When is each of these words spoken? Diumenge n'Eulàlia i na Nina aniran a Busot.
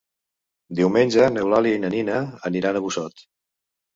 Diumenge 0.79 1.27
n'Eulàlia 1.35 1.77
i 1.79 1.83
na 1.85 1.91
Nina 1.95 2.17
aniran 2.51 2.79
a 2.79 2.81
Busot. 2.87 3.23